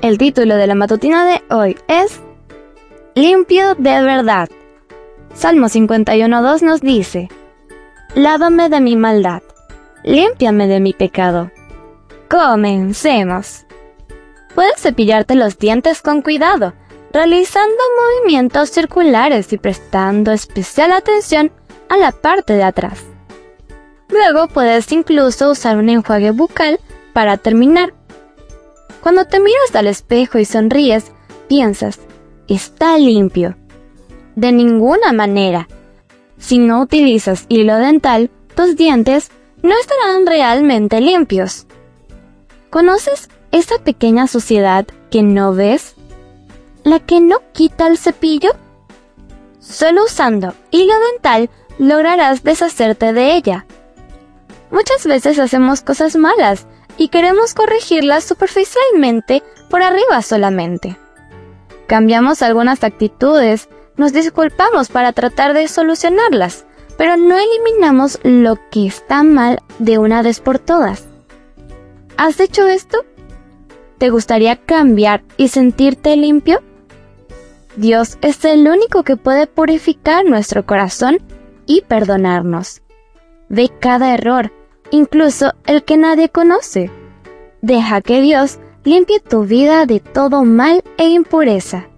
[0.00, 2.20] El título de la matutina de hoy es
[3.16, 4.48] Limpio de verdad.
[5.34, 7.28] Salmo 51.2 nos dice,
[8.14, 9.42] Lávame de mi maldad,
[10.04, 11.50] límpiame de mi pecado.
[12.30, 13.66] Comencemos.
[14.54, 16.74] Puedes cepillarte los dientes con cuidado,
[17.12, 21.50] realizando movimientos circulares y prestando especial atención
[21.88, 23.02] a la parte de atrás.
[24.10, 26.78] Luego puedes incluso usar un enjuague bucal
[27.12, 27.97] para terminar.
[29.08, 31.12] Cuando te miras al espejo y sonríes,
[31.48, 31.98] piensas,
[32.46, 33.56] está limpio.
[34.36, 35.66] De ninguna manera.
[36.36, 39.30] Si no utilizas hilo dental, tus dientes
[39.62, 41.66] no estarán realmente limpios.
[42.68, 45.94] ¿Conoces esa pequeña suciedad que no ves?
[46.84, 48.50] ¿La que no quita el cepillo?
[49.58, 53.64] Solo usando hilo dental lograrás deshacerte de ella.
[54.70, 56.66] Muchas veces hacemos cosas malas
[56.98, 60.98] y queremos corregirlas superficialmente por arriba solamente.
[61.86, 66.66] Cambiamos algunas actitudes, nos disculpamos para tratar de solucionarlas,
[66.98, 71.06] pero no eliminamos lo que está mal de una vez por todas.
[72.16, 73.04] ¿Has hecho esto?
[73.98, 76.62] ¿Te gustaría cambiar y sentirte limpio?
[77.76, 81.18] Dios es el único que puede purificar nuestro corazón
[81.64, 82.82] y perdonarnos.
[83.48, 84.52] Ve cada error,
[84.90, 86.90] incluso el que nadie conoce.
[87.62, 91.88] Deja que Dios limpie tu vida de todo mal e impureza.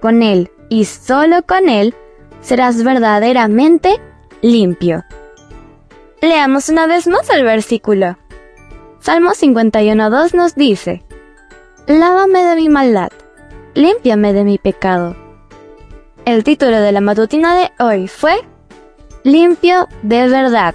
[0.00, 1.94] Con Él y solo con Él
[2.40, 4.00] serás verdaderamente
[4.42, 5.04] limpio.
[6.20, 8.16] Leamos una vez más el versículo.
[9.00, 11.02] Salmo 51.2 nos dice,
[11.86, 13.10] Lávame de mi maldad,
[13.74, 15.16] límpiame de mi pecado.
[16.24, 18.36] El título de la matutina de hoy fue
[19.22, 20.74] Limpio de verdad.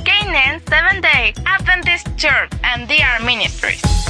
[0.31, 4.00] Canaan Seventh Day Adventist Church and DR Ministries.